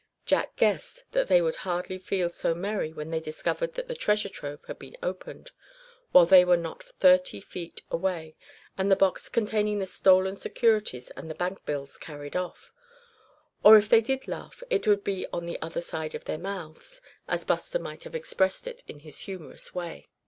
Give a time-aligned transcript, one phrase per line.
[0.25, 4.29] Jack guessed that they would hardly feel so merry when they discovered that the treasure
[4.29, 5.51] trove had been opened,
[6.11, 8.35] while they were not thirty feet away,
[8.79, 12.71] and the box containing the stolen securities and the bank bills carried off;
[13.63, 16.99] or if they did laugh it would be on the "other side of their mouths,"
[17.27, 20.07] as Buster might have expressed it in his humorous way.